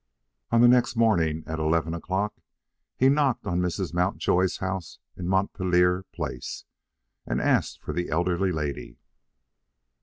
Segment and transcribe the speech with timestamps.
[0.49, 2.33] On the next morning, at eleven o'clock,
[2.97, 3.93] he knocked at Mrs.
[3.93, 6.65] Mountjoy's house in Mountpellier Place
[7.27, 8.97] and asked for the elder lady.